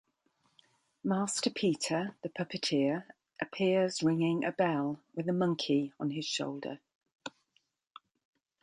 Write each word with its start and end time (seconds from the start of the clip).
Master 1.03 1.51
Peter, 1.51 2.15
the 2.23 2.29
puppeteer, 2.29 3.03
appears 3.39 4.01
ringing 4.01 4.43
a 4.43 4.51
bell, 4.51 4.99
with 5.15 5.29
a 5.29 5.31
monkey 5.31 5.93
on 5.99 6.09
his 6.09 6.25
shoulder. 6.25 6.79